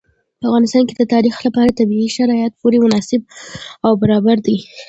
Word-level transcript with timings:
په 0.39 0.43
افغانستان 0.49 0.83
کې 0.87 0.95
د 0.97 1.03
تاریخ 1.13 1.35
لپاره 1.45 1.77
طبیعي 1.79 2.09
شرایط 2.17 2.51
پوره 2.61 2.77
مناسب 2.85 3.21
او 3.85 3.91
برابر 4.01 4.37
دي. 4.45 4.57